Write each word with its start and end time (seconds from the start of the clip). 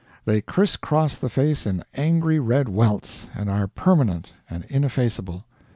They 0.25 0.41
crisscross 0.41 1.13
the 1.15 1.29
face 1.29 1.67
in 1.67 1.83
angry 1.93 2.39
red 2.39 2.67
welts, 2.69 3.27
and 3.35 3.51
are 3.51 3.67
permanent 3.67 4.33
and 4.49 4.65
ineffaceable. 4.65 5.45